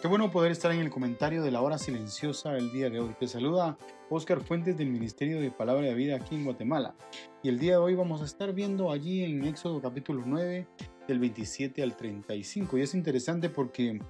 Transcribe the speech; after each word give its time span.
Qué 0.00 0.08
bueno 0.08 0.30
poder 0.30 0.50
estar 0.50 0.72
en 0.72 0.80
el 0.80 0.88
comentario 0.88 1.42
de 1.42 1.50
la 1.50 1.60
hora 1.60 1.76
silenciosa 1.76 2.56
el 2.56 2.72
día 2.72 2.88
de 2.88 3.00
hoy. 3.00 3.14
Te 3.20 3.28
saluda 3.28 3.76
Oscar 4.08 4.40
Fuentes 4.40 4.78
del 4.78 4.88
Ministerio 4.88 5.42
de 5.42 5.50
Palabra 5.50 5.88
de 5.88 5.94
Vida 5.94 6.16
aquí 6.16 6.36
en 6.36 6.46
Guatemala. 6.46 6.94
Y 7.42 7.50
el 7.50 7.58
día 7.58 7.72
de 7.72 7.76
hoy 7.76 7.94
vamos 7.94 8.22
a 8.22 8.24
estar 8.24 8.54
viendo 8.54 8.90
allí 8.90 9.22
en 9.24 9.44
Éxodo 9.44 9.82
capítulo 9.82 10.22
9 10.24 10.66
del 11.06 11.18
27 11.18 11.82
al 11.82 11.98
35. 11.98 12.78
Y 12.78 12.80
es 12.80 12.94
interesante 12.94 13.50
porque 13.50 14.00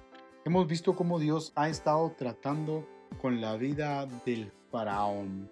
hemos 0.45 0.65
visto 0.65 0.95
cómo 0.95 1.19
Dios 1.19 1.51
ha 1.55 1.67
estado 1.67 2.09
tratando 2.17 2.87
con 3.21 3.41
la 3.41 3.57
vida 3.57 4.07
del 4.25 4.49
faraón 4.71 5.51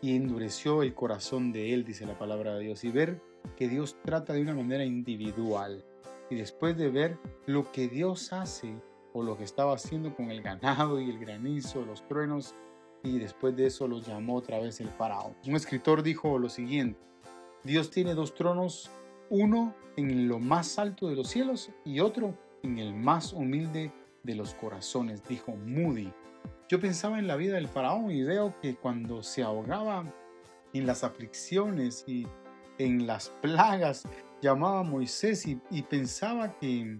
y 0.00 0.16
endureció 0.16 0.82
el 0.82 0.94
corazón 0.94 1.52
de 1.52 1.74
él, 1.74 1.84
dice 1.84 2.06
la 2.06 2.18
palabra 2.18 2.54
de 2.54 2.64
Dios. 2.64 2.84
Y 2.84 2.88
ver 2.88 3.20
que 3.54 3.68
Dios 3.68 3.98
trata 4.02 4.32
de 4.32 4.40
una 4.40 4.54
manera 4.54 4.86
individual. 4.86 5.84
Y 6.30 6.36
después 6.36 6.74
de 6.74 6.88
ver 6.88 7.18
lo 7.44 7.70
que 7.70 7.88
Dios 7.88 8.32
hace 8.32 8.72
o 9.14 9.22
lo 9.22 9.38
que 9.38 9.44
estaba 9.44 9.74
haciendo 9.74 10.14
con 10.14 10.30
el 10.30 10.42
ganado 10.42 11.00
y 11.00 11.08
el 11.08 11.18
granizo, 11.18 11.84
los 11.86 12.06
truenos, 12.06 12.54
y 13.02 13.18
después 13.18 13.54
de 13.56 13.66
eso 13.66 13.86
los 13.86 14.06
llamó 14.06 14.36
otra 14.36 14.58
vez 14.58 14.80
el 14.80 14.88
faraón. 14.88 15.34
Un 15.46 15.54
escritor 15.54 16.02
dijo 16.02 16.38
lo 16.38 16.48
siguiente, 16.48 16.98
Dios 17.62 17.90
tiene 17.90 18.14
dos 18.14 18.34
tronos, 18.34 18.90
uno 19.30 19.74
en 19.96 20.28
lo 20.28 20.40
más 20.40 20.78
alto 20.78 21.08
de 21.08 21.14
los 21.14 21.28
cielos 21.28 21.70
y 21.84 22.00
otro 22.00 22.36
en 22.62 22.78
el 22.78 22.92
más 22.94 23.32
humilde 23.32 23.92
de 24.24 24.34
los 24.34 24.54
corazones, 24.54 25.22
dijo 25.28 25.52
Moody. 25.52 26.12
Yo 26.68 26.80
pensaba 26.80 27.18
en 27.18 27.28
la 27.28 27.36
vida 27.36 27.54
del 27.54 27.68
faraón 27.68 28.10
y 28.10 28.22
veo 28.22 28.58
que 28.60 28.74
cuando 28.74 29.22
se 29.22 29.42
ahogaba 29.42 30.04
en 30.72 30.86
las 30.86 31.04
aflicciones 31.04 32.04
y 32.08 32.26
en 32.78 33.06
las 33.06 33.28
plagas, 33.28 34.08
llamaba 34.42 34.80
a 34.80 34.82
Moisés 34.82 35.46
y, 35.46 35.60
y 35.70 35.82
pensaba 35.82 36.58
que 36.58 36.98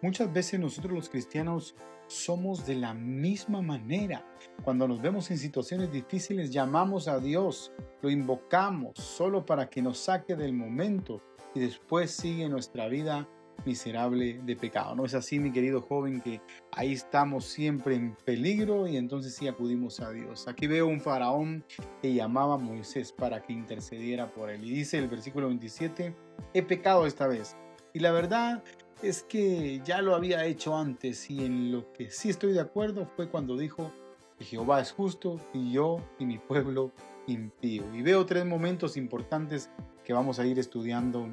Muchas 0.00 0.32
veces 0.32 0.60
nosotros 0.60 0.92
los 0.92 1.08
cristianos 1.08 1.74
somos 2.06 2.64
de 2.66 2.76
la 2.76 2.94
misma 2.94 3.60
manera. 3.62 4.24
Cuando 4.62 4.86
nos 4.86 5.02
vemos 5.02 5.30
en 5.30 5.38
situaciones 5.38 5.90
difíciles 5.90 6.50
llamamos 6.50 7.08
a 7.08 7.18
Dios, 7.18 7.72
lo 8.00 8.08
invocamos 8.08 8.96
solo 8.98 9.44
para 9.44 9.68
que 9.68 9.82
nos 9.82 9.98
saque 9.98 10.36
del 10.36 10.52
momento 10.52 11.20
y 11.54 11.60
después 11.60 12.12
sigue 12.12 12.48
nuestra 12.48 12.86
vida 12.86 13.28
miserable 13.66 14.40
de 14.44 14.54
pecado. 14.54 14.94
¿No 14.94 15.04
es 15.04 15.14
así, 15.14 15.40
mi 15.40 15.50
querido 15.50 15.82
joven, 15.82 16.20
que 16.20 16.40
ahí 16.72 16.92
estamos 16.92 17.44
siempre 17.44 17.96
en 17.96 18.14
peligro 18.24 18.86
y 18.86 18.96
entonces 18.96 19.34
sí 19.34 19.48
acudimos 19.48 19.98
a 20.00 20.10
Dios? 20.12 20.46
Aquí 20.46 20.68
veo 20.68 20.86
un 20.86 21.00
faraón 21.00 21.64
que 22.00 22.14
llamaba 22.14 22.54
a 22.54 22.58
Moisés 22.58 23.12
para 23.12 23.42
que 23.42 23.52
intercediera 23.52 24.32
por 24.32 24.48
él. 24.48 24.64
Y 24.64 24.70
dice 24.70 24.98
el 24.98 25.08
versículo 25.08 25.48
27, 25.48 26.14
he 26.54 26.62
pecado 26.62 27.04
esta 27.04 27.26
vez. 27.26 27.56
Y 27.92 27.98
la 27.98 28.12
verdad 28.12 28.62
es 29.02 29.22
que 29.22 29.80
ya 29.84 30.02
lo 30.02 30.14
había 30.14 30.44
hecho 30.46 30.76
antes 30.76 31.30
y 31.30 31.44
en 31.44 31.72
lo 31.72 31.92
que 31.92 32.10
sí 32.10 32.30
estoy 32.30 32.52
de 32.52 32.60
acuerdo 32.60 33.06
fue 33.16 33.28
cuando 33.28 33.56
dijo 33.56 33.92
que 34.38 34.44
Jehová 34.44 34.80
es 34.80 34.92
justo 34.92 35.40
y 35.52 35.72
yo 35.72 35.98
y 36.18 36.26
mi 36.26 36.38
pueblo 36.38 36.92
impío. 37.26 37.84
Y 37.94 38.02
veo 38.02 38.26
tres 38.26 38.44
momentos 38.44 38.96
importantes 38.96 39.70
que 40.04 40.12
vamos 40.12 40.38
a 40.38 40.46
ir 40.46 40.58
estudiando 40.58 41.28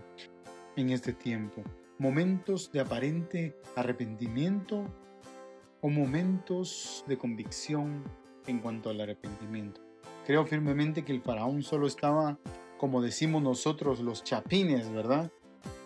en 0.75 0.89
este 0.89 1.13
tiempo. 1.13 1.63
Momentos 1.97 2.71
de 2.71 2.81
aparente 2.81 3.55
arrepentimiento 3.75 4.85
o 5.81 5.89
momentos 5.89 7.03
de 7.07 7.17
convicción 7.17 8.03
en 8.47 8.59
cuanto 8.59 8.89
al 8.89 9.01
arrepentimiento. 9.01 9.81
Creo 10.25 10.45
firmemente 10.45 11.03
que 11.03 11.13
el 11.13 11.21
faraón 11.21 11.63
solo 11.63 11.87
estaba, 11.87 12.37
como 12.77 13.01
decimos 13.01 13.41
nosotros, 13.41 14.01
los 14.01 14.23
chapines, 14.23 14.91
¿verdad? 14.91 15.31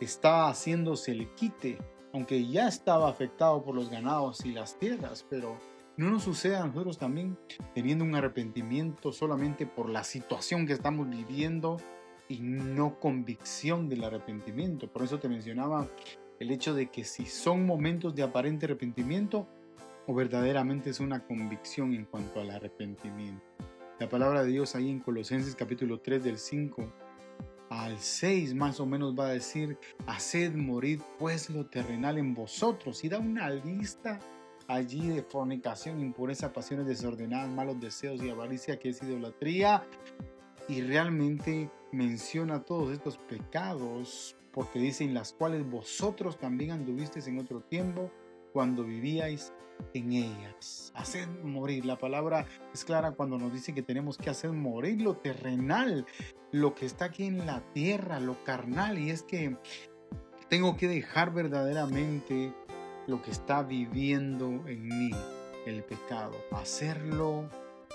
Estaba 0.06 0.50
haciéndose 0.50 1.12
el 1.12 1.30
quite, 1.36 1.78
aunque 2.14 2.48
ya 2.48 2.68
estaba 2.68 3.10
afectado 3.10 3.64
por 3.64 3.76
los 3.76 3.90
ganados 3.90 4.46
y 4.46 4.52
las 4.52 4.78
tierras, 4.80 5.26
pero 5.30 5.58
no 5.98 6.10
nos 6.10 6.24
sucede 6.24 6.56
a 6.56 6.66
nosotros 6.66 6.98
también 6.98 7.38
teniendo 7.74 8.06
un 8.06 8.16
arrepentimiento 8.16 9.12
solamente 9.12 9.66
por 9.66 9.90
la 9.90 10.04
situación 10.04 10.66
que 10.66 10.74
estamos 10.74 11.10
viviendo 11.10 11.78
y 12.30 12.40
no 12.40 13.00
convicción 13.00 13.90
del 13.90 14.04
arrepentimiento. 14.04 14.88
Por 14.88 15.04
eso 15.04 15.20
te 15.20 15.28
mencionaba 15.28 15.90
el 16.40 16.52
hecho 16.52 16.74
de 16.74 16.90
que 16.90 17.04
si 17.04 17.26
son 17.26 17.66
momentos 17.66 18.16
de 18.16 18.24
aparente 18.24 18.66
arrepentimiento 18.66 19.48
o 20.08 20.14
verdaderamente 20.14 20.92
es 20.92 21.00
una 21.00 21.26
convicción 21.26 21.94
en 21.94 22.06
cuanto 22.06 22.40
al 22.40 22.52
arrepentimiento. 22.52 23.44
La 24.00 24.08
palabra 24.08 24.44
de 24.44 24.52
Dios 24.52 24.76
ahí 24.76 24.90
en 24.90 25.02
Colosenses 25.02 25.56
capítulo 25.56 26.00
3 26.00 26.24
del 26.24 26.38
5 26.38 27.09
al 27.70 28.00
6 28.00 28.56
más 28.56 28.80
o 28.80 28.86
menos 28.86 29.18
va 29.18 29.28
a 29.28 29.34
decir, 29.34 29.78
haced 30.08 30.54
morir 30.54 31.02
pues 31.18 31.50
lo 31.50 31.66
terrenal 31.66 32.18
en 32.18 32.34
vosotros 32.34 33.04
y 33.04 33.10
da 33.10 33.20
una 33.20 33.50
lista 33.50 34.20
allí 34.68 35.10
de 35.10 35.24
fornicación, 35.24 36.00
impureza, 36.00 36.54
pasiones 36.54 36.86
desordenadas, 36.86 37.50
malos 37.50 37.80
deseos 37.80 38.22
y 38.24 38.30
avaricia 38.30 38.80
que 38.80 38.90
es 38.90 39.02
idolatría. 39.02 39.84
Y 40.68 40.82
realmente 40.82 41.72
menciona 41.92 42.64
todos 42.64 42.92
estos 42.92 43.18
pecados 43.18 44.36
porque 44.52 44.80
dicen 44.80 45.14
las 45.14 45.34
cuales 45.34 45.68
vosotros 45.68 46.38
también 46.38 46.72
anduvisteis 46.72 47.28
en 47.28 47.40
otro 47.40 47.62
tiempo 47.62 48.12
cuando 48.54 48.84
vivíais 48.84 49.54
en 49.94 50.14
ellas. 50.14 50.92
Haced 50.96 51.28
morir. 51.44 51.86
La 51.86 51.98
palabra 51.98 52.46
es 52.74 52.84
clara 52.84 53.12
cuando 53.12 53.38
nos 53.38 53.54
dice 53.54 53.74
que 53.74 53.82
tenemos 53.82 54.18
que 54.18 54.30
hacer 54.30 54.52
morir 54.52 55.02
lo 55.02 55.18
terrenal, 55.18 56.06
lo 56.52 56.76
que 56.76 56.86
está 56.86 57.06
aquí 57.06 57.26
en 57.26 57.46
la 57.46 57.62
tierra, 57.74 58.20
lo 58.20 58.44
carnal. 58.44 59.00
Y 59.00 59.10
es 59.10 59.24
que 59.24 59.58
tengo 60.50 60.78
que 60.78 60.88
dejar 60.88 61.34
verdaderamente 61.34 62.54
lo 63.08 63.22
que 63.22 63.32
está 63.32 63.64
viviendo 63.64 64.48
en 64.68 64.88
mí, 64.88 65.12
el 65.66 65.84
pecado. 65.84 66.36
Hacerlo 66.52 67.50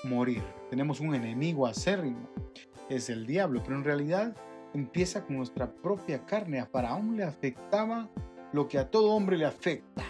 morir. 0.05 0.43
Tenemos 0.71 1.01
un 1.01 1.15
enemigo 1.15 1.67
acérrimo, 1.67 2.29
es 2.89 3.11
el 3.11 3.27
diablo, 3.27 3.63
pero 3.63 3.77
en 3.77 3.85
realidad 3.85 4.37
empieza 4.75 5.25
con 5.25 5.37
nuestra 5.37 5.73
propia 5.73 6.25
carne. 6.27 6.61
A 6.61 6.67
Faraón 6.67 7.17
le 7.17 7.25
afectaba 7.25 8.09
lo 8.53 8.69
que 8.69 8.79
a 8.79 8.91
todo 8.91 9.13
hombre 9.13 9.37
le 9.37 9.47
afecta, 9.47 10.04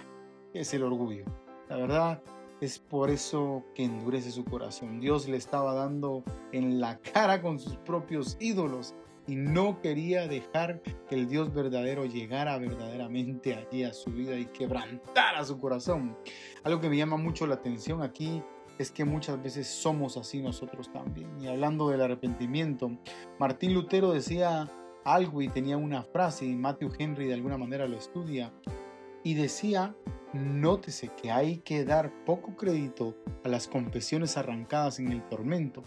es 0.55 0.73
el 0.73 0.85
orgullo. 0.85 1.25
La 1.69 1.77
verdad 1.77 2.23
es 2.61 2.79
por 2.79 3.11
eso 3.11 3.65
que 3.75 3.85
endurece 3.85 4.31
su 4.31 4.45
corazón. 4.45 5.01
Dios 5.01 5.29
le 5.29 5.37
estaba 5.37 5.75
dando 5.75 6.25
en 6.53 6.81
la 6.81 6.99
cara 6.99 7.43
con 7.43 7.59
sus 7.59 7.77
propios 7.77 8.37
ídolos 8.41 8.95
y 9.27 9.37
no 9.37 9.81
quería 9.81 10.29
dejar 10.29 10.83
que 11.09 11.15
el 11.15 11.29
Dios 11.29 11.53
verdadero 11.53 12.05
llegara 12.05 12.59
verdaderamente 12.59 13.55
allí 13.55 13.83
a 13.85 13.93
su 13.93 14.11
vida 14.11 14.37
y 14.37 14.47
quebrantara 14.47 15.45
su 15.45 15.59
corazón. 15.59 16.17
Algo 16.63 16.81
que 16.81 16.89
me 16.89 16.97
llama 16.97 17.17
mucho 17.17 17.47
la 17.47 17.55
atención 17.55 18.03
aquí 18.03 18.43
es 18.79 18.91
que 18.91 19.05
muchas 19.05 19.43
veces 19.43 19.67
somos 19.67 20.17
así 20.17 20.43
nosotros 20.43 20.91
también. 20.93 21.41
Y 21.41 21.47
hablando 21.47 21.89
del 21.89 22.03
arrepentimiento, 22.03 22.91
Martín 23.39 23.73
Lutero 23.73 24.13
decía 24.13 24.71
algo 25.05 25.43
y 25.43 25.49
tenía 25.49 25.77
una 25.77 26.03
frase 26.03 26.45
y 26.47 26.55
Matthew 26.55 26.93
Henry 26.99 27.27
de 27.27 27.35
alguna 27.35 27.59
manera 27.59 27.87
lo 27.87 27.97
estudia 27.97 28.53
y 29.23 29.35
decía 29.35 29.95
Nótese 30.35 31.11
que 31.21 31.31
hay 31.31 31.59
que 31.59 31.85
dar 31.85 32.13
poco 32.25 32.57
crédito 32.57 33.17
a 33.45 33.49
las 33.49 33.69
confesiones 33.69 34.37
arrancadas 34.37 34.99
en 34.99 35.13
el 35.13 35.23
tormento. 35.29 35.85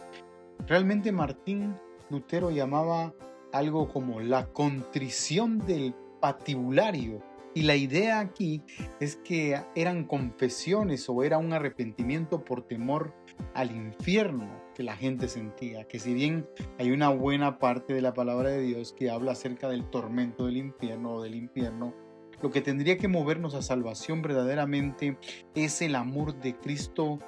Realmente 0.65 1.11
Martín 1.11 1.75
Lutero 2.09 2.49
llamaba 2.49 3.13
algo 3.51 3.89
como 3.89 4.21
la 4.21 4.45
contrición 4.53 5.59
del 5.59 5.93
patibulario. 6.21 7.21
Y 7.53 7.63
la 7.63 7.75
idea 7.75 8.19
aquí 8.19 8.61
es 9.01 9.17
que 9.17 9.59
eran 9.75 10.05
confesiones 10.05 11.09
o 11.09 11.23
era 11.23 11.39
un 11.39 11.51
arrepentimiento 11.51 12.45
por 12.45 12.61
temor 12.61 13.15
al 13.53 13.75
infierno 13.75 14.47
que 14.75 14.83
la 14.83 14.95
gente 14.95 15.27
sentía. 15.27 15.87
Que 15.89 15.99
si 15.99 16.13
bien 16.13 16.47
hay 16.79 16.91
una 16.91 17.09
buena 17.09 17.59
parte 17.59 17.93
de 17.93 18.01
la 18.01 18.13
palabra 18.13 18.51
de 18.51 18.61
Dios 18.61 18.93
que 18.93 19.09
habla 19.09 19.33
acerca 19.33 19.67
del 19.67 19.89
tormento 19.89 20.45
del 20.45 20.57
infierno 20.57 21.15
o 21.15 21.23
del 21.23 21.35
infierno, 21.35 21.95
lo 22.41 22.51
que 22.51 22.61
tendría 22.61 22.97
que 22.97 23.07
movernos 23.07 23.55
a 23.55 23.61
salvación 23.61 24.21
verdaderamente 24.21 25.17
es 25.55 25.81
el 25.81 25.95
amor 25.95 26.39
de 26.39 26.55
Cristo 26.55 27.19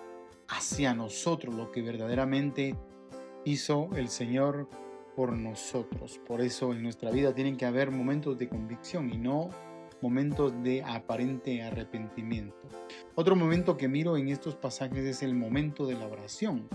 hacia 0.48 0.94
nosotros, 0.94 1.56
lo 1.56 1.72
que 1.72 1.82
verdaderamente 1.82 2.76
hizo 3.46 3.90
el 3.96 4.10
Señor 4.10 4.70
por 5.16 5.34
nosotros. 5.34 6.20
Por 6.26 6.42
eso 6.42 6.74
en 6.74 6.84
nuestra 6.84 7.12
vida 7.12 7.34
tienen 7.34 7.58
que 7.58 7.66
haber 7.66 7.92
momentos 7.92 8.38
de 8.38 8.50
convicción 8.50 9.12
y 9.12 9.18
no 9.18 9.50
momentos 10.02 10.54
de 10.64 10.84
aparente 10.84 11.62
arrepentimiento. 11.62 12.56
Otro 13.16 13.36
momento 13.36 13.78
que 13.78 13.88
miro 13.88 14.18
en 14.18 14.30
estos 14.30 14.56
pasajes 14.56 15.04
es 15.04 15.24
el 15.24 15.36
momento 15.36 15.86
de 15.86 15.96
la 15.96 16.08
oración. 16.08 16.70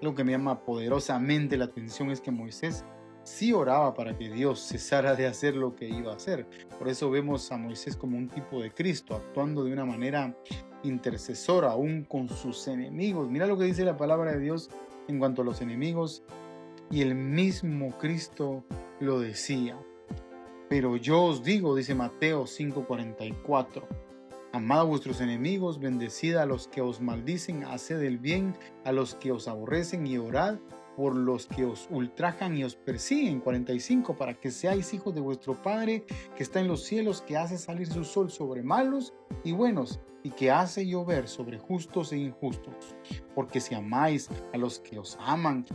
Lo 0.00 0.14
que 0.14 0.24
me 0.24 0.32
llama 0.32 0.64
poderosamente 0.64 1.56
la 1.56 1.66
atención 1.66 2.10
es 2.10 2.20
que 2.20 2.30
Moisés 2.30 2.84
sí 3.28 3.52
oraba 3.52 3.94
para 3.94 4.16
que 4.16 4.28
Dios 4.28 4.60
cesara 4.60 5.14
de 5.14 5.26
hacer 5.26 5.54
lo 5.54 5.76
que 5.76 5.88
iba 5.88 6.12
a 6.12 6.16
hacer. 6.16 6.46
Por 6.78 6.88
eso 6.88 7.10
vemos 7.10 7.52
a 7.52 7.58
Moisés 7.58 7.96
como 7.96 8.16
un 8.16 8.28
tipo 8.28 8.60
de 8.60 8.72
Cristo, 8.72 9.14
actuando 9.14 9.64
de 9.64 9.72
una 9.72 9.84
manera 9.84 10.36
intercesora 10.82 11.72
aún 11.72 12.04
con 12.04 12.28
sus 12.28 12.66
enemigos. 12.68 13.28
Mira 13.28 13.46
lo 13.46 13.58
que 13.58 13.64
dice 13.64 13.84
la 13.84 13.96
palabra 13.96 14.32
de 14.32 14.40
Dios 14.40 14.70
en 15.08 15.18
cuanto 15.18 15.42
a 15.42 15.44
los 15.44 15.60
enemigos. 15.60 16.22
Y 16.90 17.02
el 17.02 17.14
mismo 17.14 17.96
Cristo 17.98 18.64
lo 18.98 19.20
decía. 19.20 19.78
Pero 20.68 20.96
yo 20.96 21.22
os 21.22 21.42
digo, 21.42 21.76
dice 21.76 21.94
Mateo 21.94 22.46
5:44, 22.46 23.86
amad 24.52 24.80
a 24.80 24.84
vuestros 24.84 25.20
enemigos, 25.20 25.78
bendecid 25.80 26.36
a 26.36 26.46
los 26.46 26.66
que 26.68 26.80
os 26.80 27.00
maldicen, 27.00 27.64
haced 27.64 28.00
el 28.02 28.18
bien 28.18 28.56
a 28.84 28.92
los 28.92 29.14
que 29.14 29.32
os 29.32 29.48
aborrecen 29.48 30.06
y 30.06 30.18
orad 30.18 30.58
por 30.98 31.14
los 31.14 31.46
que 31.46 31.64
os 31.64 31.86
ultrajan 31.92 32.56
y 32.56 32.64
os 32.64 32.74
persiguen. 32.74 33.38
45, 33.38 34.16
para 34.16 34.34
que 34.34 34.50
seáis 34.50 34.92
hijos 34.92 35.14
de 35.14 35.20
vuestro 35.20 35.54
Padre 35.62 36.04
que 36.34 36.42
está 36.42 36.58
en 36.58 36.66
los 36.66 36.82
cielos, 36.82 37.22
que 37.22 37.36
hace 37.36 37.56
salir 37.56 37.86
su 37.86 38.02
sol 38.02 38.32
sobre 38.32 38.64
malos 38.64 39.14
y 39.44 39.52
buenos, 39.52 40.00
y 40.24 40.30
que 40.32 40.50
hace 40.50 40.88
llover 40.88 41.28
sobre 41.28 41.56
justos 41.56 42.12
e 42.12 42.16
injustos. 42.16 42.96
Porque 43.32 43.60
si 43.60 43.76
amáis 43.76 44.28
a 44.52 44.58
los 44.58 44.80
que 44.80 44.98
os 44.98 45.16
aman, 45.20 45.66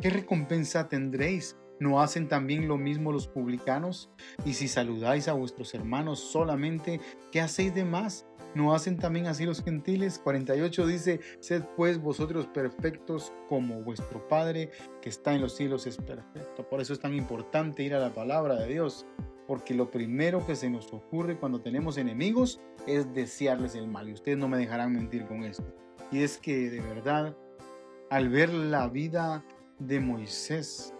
¿qué 0.00 0.10
recompensa 0.10 0.88
tendréis? 0.88 1.56
¿No 1.78 2.00
hacen 2.00 2.28
también 2.28 2.68
lo 2.68 2.78
mismo 2.78 3.12
los 3.12 3.28
publicanos? 3.28 4.10
Y 4.44 4.54
si 4.54 4.66
saludáis 4.66 5.28
a 5.28 5.34
vuestros 5.34 5.74
hermanos 5.74 6.20
solamente, 6.20 7.00
¿qué 7.30 7.40
hacéis 7.40 7.74
de 7.74 7.84
más? 7.84 8.26
¿No 8.54 8.74
hacen 8.74 8.96
también 8.96 9.26
así 9.26 9.44
los 9.44 9.62
gentiles? 9.62 10.18
48 10.18 10.86
dice, 10.86 11.20
sed 11.40 11.64
pues 11.76 12.00
vosotros 12.00 12.46
perfectos 12.46 13.34
como 13.50 13.82
vuestro 13.82 14.26
Padre 14.28 14.70
que 15.02 15.10
está 15.10 15.34
en 15.34 15.42
los 15.42 15.54
cielos 15.54 15.86
es 15.86 15.98
perfecto. 15.98 16.66
Por 16.66 16.80
eso 16.80 16.94
es 16.94 17.00
tan 17.00 17.12
importante 17.12 17.82
ir 17.82 17.94
a 17.94 17.98
la 17.98 18.14
palabra 18.14 18.54
de 18.54 18.68
Dios, 18.68 19.04
porque 19.46 19.74
lo 19.74 19.90
primero 19.90 20.46
que 20.46 20.56
se 20.56 20.70
nos 20.70 20.90
ocurre 20.94 21.38
cuando 21.38 21.60
tenemos 21.60 21.98
enemigos 21.98 22.62
es 22.86 23.12
desearles 23.12 23.74
el 23.74 23.88
mal. 23.88 24.08
Y 24.08 24.14
ustedes 24.14 24.38
no 24.38 24.48
me 24.48 24.56
dejarán 24.56 24.94
mentir 24.94 25.26
con 25.26 25.44
esto. 25.44 25.74
Y 26.10 26.22
es 26.22 26.38
que 26.38 26.70
de 26.70 26.80
verdad, 26.80 27.36
al 28.08 28.30
ver 28.30 28.48
la 28.54 28.88
vida 28.88 29.44
de 29.78 30.00
Moisés, 30.00 30.94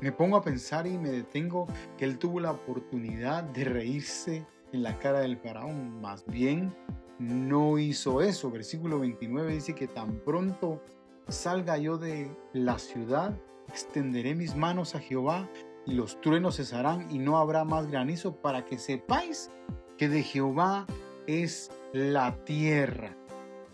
me 0.00 0.12
pongo 0.12 0.36
a 0.36 0.42
pensar 0.42 0.86
y 0.86 0.98
me 0.98 1.10
detengo 1.10 1.66
que 1.96 2.04
él 2.04 2.18
tuvo 2.18 2.40
la 2.40 2.52
oportunidad 2.52 3.44
de 3.44 3.64
reírse 3.64 4.46
en 4.72 4.82
la 4.82 4.98
cara 4.98 5.20
del 5.20 5.38
faraón. 5.38 6.00
Más 6.00 6.24
bien, 6.26 6.74
no 7.18 7.78
hizo 7.78 8.20
eso. 8.22 8.50
Versículo 8.50 9.00
29 9.00 9.54
dice 9.54 9.74
que 9.74 9.88
tan 9.88 10.20
pronto 10.20 10.82
salga 11.28 11.78
yo 11.78 11.98
de 11.98 12.30
la 12.52 12.78
ciudad, 12.78 13.36
extenderé 13.68 14.34
mis 14.34 14.54
manos 14.54 14.94
a 14.94 15.00
Jehová 15.00 15.48
y 15.86 15.94
los 15.94 16.20
truenos 16.20 16.56
cesarán 16.56 17.10
y 17.10 17.18
no 17.18 17.38
habrá 17.38 17.64
más 17.64 17.90
granizo 17.90 18.36
para 18.36 18.64
que 18.64 18.78
sepáis 18.78 19.50
que 19.98 20.08
de 20.08 20.22
Jehová 20.22 20.86
es 21.26 21.70
la 21.92 22.36
tierra. 22.44 23.16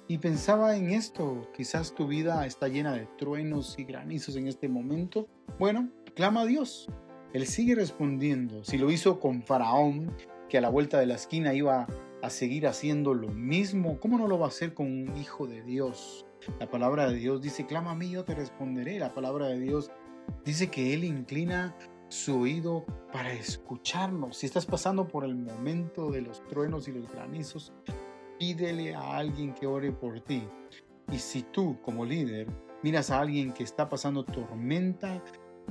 Y 0.08 0.18
pensaba 0.18 0.76
en 0.76 0.90
esto, 0.90 1.48
quizás 1.56 1.94
tu 1.94 2.06
vida 2.06 2.44
está 2.46 2.68
llena 2.68 2.92
de 2.92 3.06
truenos 3.16 3.78
y 3.78 3.84
granizos 3.84 4.36
en 4.36 4.46
este 4.46 4.68
momento. 4.68 5.26
Bueno, 5.58 5.88
clama 6.14 6.42
a 6.42 6.46
Dios. 6.46 6.88
Él 7.32 7.46
sigue 7.46 7.74
respondiendo. 7.74 8.64
Si 8.64 8.78
lo 8.78 8.90
hizo 8.90 9.18
con 9.20 9.42
Faraón, 9.42 10.14
que 10.48 10.58
a 10.58 10.60
la 10.60 10.68
vuelta 10.68 10.98
de 10.98 11.06
la 11.06 11.14
esquina 11.14 11.54
iba 11.54 11.86
a 12.22 12.30
seguir 12.30 12.66
haciendo 12.66 13.14
lo 13.14 13.28
mismo, 13.28 13.98
¿cómo 13.98 14.18
no 14.18 14.28
lo 14.28 14.38
va 14.38 14.46
a 14.46 14.48
hacer 14.48 14.74
con 14.74 14.86
un 14.86 15.16
hijo 15.16 15.46
de 15.46 15.62
Dios? 15.62 16.26
La 16.60 16.70
palabra 16.70 17.08
de 17.08 17.16
Dios 17.16 17.40
dice, 17.40 17.66
clama 17.66 17.92
a 17.92 17.94
mí, 17.94 18.10
yo 18.10 18.24
te 18.24 18.34
responderé. 18.34 18.98
La 18.98 19.14
palabra 19.14 19.46
de 19.46 19.58
Dios 19.58 19.90
dice 20.44 20.70
que 20.70 20.92
Él 20.92 21.04
inclina 21.04 21.76
su 22.08 22.40
oído 22.40 22.84
para 23.12 23.32
escucharnos. 23.32 24.36
Si 24.36 24.46
estás 24.46 24.66
pasando 24.66 25.08
por 25.08 25.24
el 25.24 25.34
momento 25.34 26.10
de 26.10 26.20
los 26.20 26.46
truenos 26.46 26.86
y 26.86 26.92
los 26.92 27.10
granizos, 27.10 27.72
pídele 28.38 28.94
a 28.94 29.16
alguien 29.16 29.54
que 29.54 29.66
ore 29.66 29.92
por 29.92 30.20
ti. 30.20 30.42
Y 31.10 31.18
si 31.18 31.42
tú, 31.42 31.80
como 31.80 32.04
líder, 32.04 32.46
miras 32.82 33.10
a 33.10 33.20
alguien 33.20 33.52
que 33.52 33.64
está 33.64 33.88
pasando 33.88 34.24
tormenta, 34.24 35.22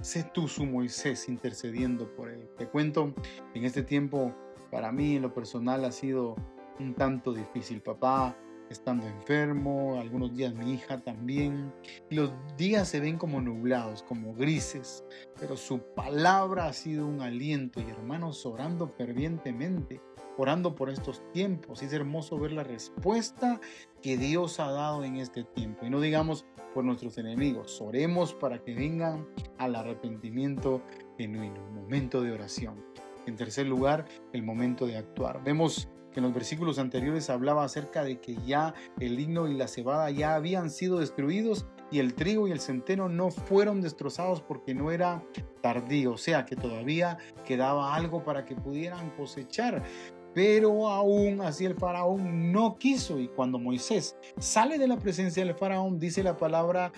sé 0.02 0.24
tú 0.34 0.48
su 0.48 0.66
Moisés 0.66 1.28
intercediendo 1.28 2.14
por 2.16 2.30
él. 2.30 2.50
Te 2.58 2.68
cuento, 2.68 3.14
en 3.54 3.66
este 3.66 3.84
tiempo 3.84 4.34
para 4.72 4.92
mí 4.92 5.18
en 5.18 5.22
lo 5.22 5.34
personal 5.34 5.84
ha 5.86 5.92
sido 5.92 6.36
un 6.80 6.96
tanto 6.96 7.34
difícil. 7.34 7.82
Papá 7.82 8.36
estando 8.72 9.06
enfermo, 9.06 10.00
algunos 10.00 10.34
días 10.34 10.56
mi 10.56 10.74
hija 10.74 10.98
también. 11.00 11.72
Los 12.10 12.32
días 12.58 12.88
se 12.88 13.00
ven 13.00 13.18
como 13.18 13.42
nublados, 13.42 14.02
como 14.04 14.34
grises, 14.34 15.04
pero 15.40 15.58
su 15.58 15.80
palabra 15.94 16.68
ha 16.68 16.74
sido 16.74 17.06
un 17.06 17.22
aliento 17.22 17.82
y 17.82 17.90
hermanos 17.90 18.46
orando 18.46 18.88
fervientemente, 18.88 20.02
orando 20.42 20.76
por 20.76 20.90
estos 20.90 21.22
tiempos. 21.32 21.84
Es 21.84 21.94
hermoso 21.94 22.38
ver 22.40 22.52
la 22.52 22.64
respuesta 22.64 23.60
que 24.02 24.18
Dios 24.18 24.60
ha 24.60 24.72
dado 24.72 25.04
en 25.04 25.18
este 25.18 25.44
tiempo. 25.44 25.86
Y 25.86 25.90
no 25.90 26.02
digamos 26.02 26.46
por 26.74 26.84
nuestros 26.84 27.18
enemigos, 27.18 27.82
oremos 27.82 28.34
para 28.34 28.64
que 28.64 28.74
vengan 28.74 29.28
al 29.58 29.76
arrepentimiento 29.76 30.82
genuino, 31.18 31.62
momento 31.72 32.22
de 32.22 32.32
oración. 32.32 32.84
En 33.28 33.36
tercer 33.36 33.68
lugar, 33.68 34.06
el 34.34 34.42
momento 34.42 34.88
de 34.88 34.98
actuar. 34.98 35.44
Vemos 35.44 35.88
que 36.12 36.20
en 36.20 36.26
los 36.26 36.34
versículos 36.34 36.80
anteriores 36.80 37.30
hablaba 37.30 37.64
acerca 37.64 38.04
de 38.04 38.20
que 38.20 38.36
ya 38.46 38.74
el 39.00 39.16
lino 39.16 39.48
y 39.48 39.54
la 39.54 39.68
cebada 39.68 40.10
ya 40.12 40.36
habían 40.36 40.70
sido 40.70 41.00
destruidos 41.00 41.66
y 41.90 42.00
el 42.00 42.14
trigo 42.14 42.48
y 42.48 42.52
el 42.52 42.60
centeno 42.60 43.10
no 43.10 43.32
fueron 43.32 43.82
destrozados 43.82 44.42
porque 44.42 44.74
no 44.74 44.92
era 44.92 45.24
tardío, 45.62 46.14
o 46.14 46.18
sea 46.18 46.46
que 46.46 46.56
todavía 46.56 47.18
quedaba 47.46 47.96
algo 47.96 48.24
para 48.24 48.46
que 48.46 48.56
pudieran 48.56 49.10
cosechar. 49.12 49.84
Pero 50.34 50.88
aún 50.88 51.42
así 51.42 51.66
el 51.66 51.76
faraón 51.76 52.52
no 52.52 52.78
quiso 52.78 53.20
y 53.20 53.28
cuando 53.28 53.60
Moisés 53.60 54.16
sale 54.40 54.78
de 54.78 54.88
la 54.88 54.98
presencia 54.98 55.44
del 55.44 55.56
faraón 55.56 56.00
dice 56.00 56.24
la 56.24 56.38
palabra 56.38 56.92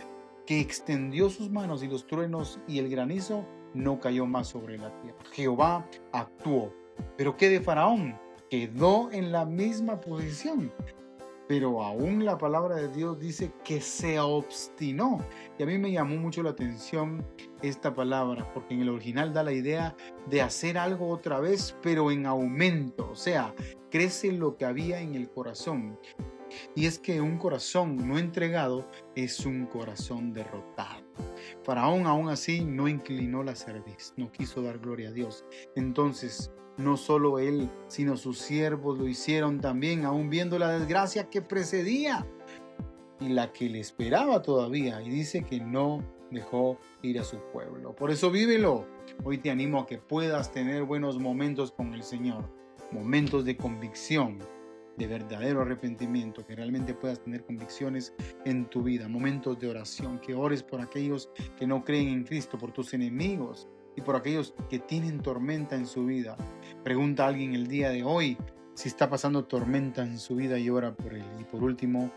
que 0.46 0.60
extendió 0.60 1.30
sus 1.30 1.50
manos 1.50 1.84
y 1.84 1.88
los 1.88 2.06
truenos 2.06 2.60
y 2.68 2.80
el 2.80 2.90
granizo 2.90 3.46
no 3.74 4.00
cayó 4.00 4.26
más 4.26 4.48
sobre 4.48 4.78
la 4.78 4.96
tierra. 5.02 5.18
Jehová 5.32 5.88
actuó. 6.12 6.74
Pero 7.18 7.36
¿qué 7.38 7.50
de 7.50 7.62
Faraón? 7.62 8.20
Quedó 8.50 9.12
en 9.12 9.32
la 9.32 9.46
misma 9.46 10.00
posición. 10.00 10.72
Pero 11.54 11.84
aún 11.84 12.26
la 12.26 12.36
palabra 12.36 12.78
de 12.78 12.88
Dios 12.88 13.20
dice 13.20 13.54
que 13.64 13.80
se 13.80 14.20
obstinó. 14.20 15.24
Y 15.60 15.62
a 15.62 15.68
mí 15.68 15.78
me 15.78 15.92
llamó 15.92 16.16
mucho 16.16 16.42
la 16.42 16.50
atención 16.50 17.24
esta 17.62 17.94
palabra, 17.94 18.52
porque 18.56 18.74
en 18.74 18.82
el 18.82 18.90
original 18.90 19.32
da 19.34 19.44
la 19.44 19.52
idea 19.52 19.96
de 20.32 20.42
hacer 20.42 20.80
algo 20.80 21.10
otra 21.10 21.40
vez, 21.40 21.78
pero 21.84 22.10
en 22.10 22.26
aumento. 22.26 23.08
O 23.12 23.16
sea, 23.16 23.54
crece 23.92 24.32
lo 24.32 24.58
que 24.58 24.66
había 24.66 25.00
en 25.00 25.14
el 25.14 25.30
corazón. 25.30 26.00
Y 26.74 26.88
es 26.88 26.98
que 26.98 27.22
un 27.22 27.38
corazón 27.38 27.98
no 27.98 28.18
entregado 28.18 28.90
es 29.16 29.46
un 29.46 29.68
corazón 29.68 30.34
derrotado. 30.34 31.03
Faraón 31.64 32.06
aún 32.06 32.30
así 32.30 32.64
no 32.64 32.88
inclinó 32.88 33.44
la 33.44 33.56
cerviz, 33.56 34.14
no 34.18 34.32
quiso 34.32 34.62
dar 34.62 34.80
gloria 34.80 35.10
a 35.10 35.12
Dios. 35.12 35.46
Entonces, 35.76 36.52
no 36.78 36.98
solo 36.98 37.40
él, 37.40 37.70
sino 37.88 38.18
sus 38.18 38.40
siervos 38.40 38.98
lo 38.98 39.08
hicieron 39.08 39.62
también, 39.62 40.06
aún 40.06 40.30
viendo 40.30 40.58
la 40.58 40.72
desgracia 40.72 41.30
que 41.30 41.42
precedía 41.42 42.26
y 43.20 43.30
la 43.30 43.54
que 43.54 43.70
le 43.70 43.80
esperaba 43.80 44.42
todavía. 44.42 45.02
Y 45.02 45.10
dice 45.10 45.44
que 45.44 45.60
no 45.60 46.04
dejó 46.32 46.80
ir 47.02 47.20
a 47.20 47.24
su 47.24 47.38
pueblo. 47.52 47.96
Por 47.96 48.12
eso 48.12 48.32
vívelo. 48.32 48.88
Hoy 49.24 49.38
te 49.38 49.52
animo 49.52 49.80
a 49.80 49.86
que 49.86 49.98
puedas 49.98 50.52
tener 50.52 50.84
buenos 50.84 51.20
momentos 51.20 51.72
con 51.72 51.94
el 51.94 52.04
Señor, 52.04 52.50
momentos 52.92 53.46
de 53.46 53.56
convicción, 53.56 54.40
de 54.98 55.08
verdadero 55.08 55.62
arrepentimiento, 55.62 56.46
que 56.46 56.56
realmente 56.56 56.94
puedas 56.94 57.22
tener 57.24 57.44
convicciones 57.44 58.14
en 58.46 58.70
tu 58.70 58.84
vida, 58.84 59.08
momentos 59.08 59.60
de 59.60 59.70
oración, 59.70 60.20
que 60.20 60.36
ores 60.36 60.64
por 60.64 60.82
aquellos 60.82 61.30
que 61.58 61.68
no 61.68 61.84
creen 61.84 62.10
en 62.10 62.24
Cristo, 62.24 62.58
por 62.58 62.72
tus 62.72 62.94
enemigos 62.94 63.68
y 63.96 64.02
por 64.02 64.16
aquellos 64.16 64.54
que 64.70 64.80
tienen 64.80 65.22
tormenta 65.22 65.76
en 65.76 65.88
su 65.88 66.06
vida. 66.06 66.38
Pregunta 66.84 67.26
a 67.26 67.28
alguien 67.28 67.54
el 67.54 67.68
día 67.68 67.90
de 67.90 68.04
hoy 68.04 68.38
si 68.76 68.90
está 68.90 69.10
pasando 69.10 69.46
tormenta 69.46 70.02
en 70.02 70.18
su 70.18 70.36
vida 70.36 70.58
y 70.58 70.70
ora 70.70 70.96
por 70.96 71.14
él. 71.14 71.26
Y 71.40 71.44
por 71.44 71.64
último, 71.64 72.12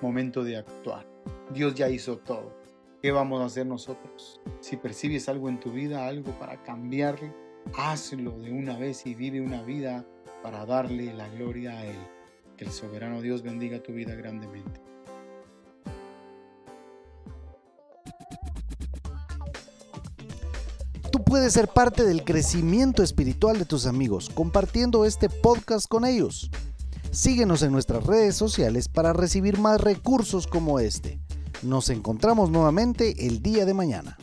momento 0.00 0.44
de 0.44 0.56
actuar. 0.56 1.06
Dios 1.52 1.74
ya 1.74 1.88
hizo 1.88 2.18
todo. 2.18 2.54
¿Qué 3.02 3.12
vamos 3.12 3.40
a 3.40 3.46
hacer 3.46 3.66
nosotros? 3.66 4.40
Si 4.60 4.76
percibes 4.76 5.28
algo 5.28 5.48
en 5.48 5.58
tu 5.58 5.72
vida, 5.72 6.06
algo 6.06 6.32
para 6.38 6.62
cambiarlo, 6.62 7.34
hazlo 7.74 8.38
de 8.38 8.52
una 8.52 8.76
vez 8.76 9.06
y 9.06 9.14
vive 9.14 9.40
una 9.40 9.62
vida 9.62 10.06
para 10.42 10.66
darle 10.66 11.12
la 11.14 11.28
gloria 11.28 11.72
a 11.72 11.86
Él. 11.86 11.98
Que 12.56 12.64
el 12.64 12.70
soberano 12.70 13.20
Dios 13.20 13.42
bendiga 13.42 13.82
tu 13.82 13.92
vida 13.92 14.14
grandemente. 14.14 14.80
puedes 21.30 21.52
ser 21.52 21.68
parte 21.68 22.04
del 22.04 22.24
crecimiento 22.24 23.04
espiritual 23.04 23.56
de 23.56 23.64
tus 23.64 23.86
amigos 23.86 24.32
compartiendo 24.34 25.04
este 25.04 25.28
podcast 25.28 25.86
con 25.86 26.04
ellos. 26.04 26.50
Síguenos 27.12 27.62
en 27.62 27.70
nuestras 27.70 28.04
redes 28.04 28.34
sociales 28.34 28.88
para 28.88 29.12
recibir 29.12 29.56
más 29.56 29.80
recursos 29.80 30.48
como 30.48 30.80
este. 30.80 31.20
Nos 31.62 31.88
encontramos 31.88 32.50
nuevamente 32.50 33.28
el 33.28 33.42
día 33.42 33.64
de 33.64 33.74
mañana. 33.74 34.18